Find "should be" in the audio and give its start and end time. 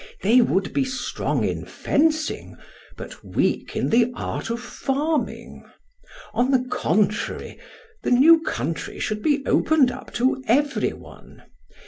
8.99-9.45